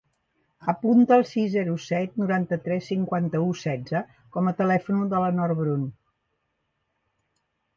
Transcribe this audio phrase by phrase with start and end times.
[0.71, 4.01] Apunta el sis, zero, set, noranta-tres, cinquanta-u, setze
[4.37, 5.85] com a telèfon de la Nor Brun.